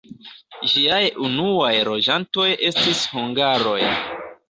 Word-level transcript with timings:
Ĝiaj 0.71 1.01
unuaj 1.27 1.75
loĝantoj 1.91 2.49
estis 2.73 3.07
hungaroj. 3.15 3.81